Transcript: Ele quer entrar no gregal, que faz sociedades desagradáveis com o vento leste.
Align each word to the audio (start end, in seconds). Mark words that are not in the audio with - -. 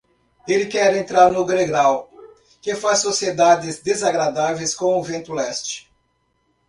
Ele 0.47 0.65
quer 0.65 0.95
entrar 0.95 1.31
no 1.31 1.45
gregal, 1.45 2.09
que 2.59 2.73
faz 2.73 3.01
sociedades 3.03 3.83
desagradáveis 3.83 4.73
com 4.73 4.97
o 4.99 5.03
vento 5.03 5.31
leste. 5.31 5.91